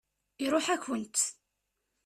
Iṛuḥ-akent. 0.43 1.17